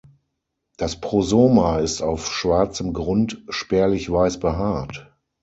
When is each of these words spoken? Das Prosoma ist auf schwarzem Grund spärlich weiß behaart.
Das 0.77 0.99
Prosoma 0.99 1.77
ist 1.77 2.01
auf 2.01 2.25
schwarzem 2.33 2.91
Grund 2.93 3.43
spärlich 3.49 4.11
weiß 4.11 4.39
behaart. 4.39 5.07